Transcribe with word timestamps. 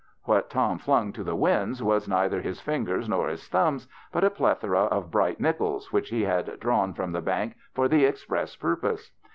"What 0.23 0.49
Tom 0.49 0.79
flung 0.79 1.13
to 1.13 1.23
the 1.23 1.35
winds 1.35 1.83
was 1.83 2.07
neither 2.07 2.41
his 2.41 2.59
fingers 2.59 3.07
nor 3.07 3.27
his 3.27 3.47
thumbs, 3.47 3.87
but 4.11 4.23
a 4.23 4.31
plethora 4.31 4.85
of 4.85 5.11
bright 5.11 5.39
nickels 5.39 5.93
which 5.93 6.09
he 6.09 6.23
had 6.23 6.59
drawn 6.59 6.95
from 6.95 7.11
the 7.11 7.21
bank 7.21 7.53
for 7.75 7.87
the 7.87 8.05
express 8.05 8.55
purpose. 8.55 9.11